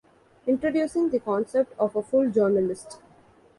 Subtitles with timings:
[0.47, 2.97] Introducing the concept of a full journalist.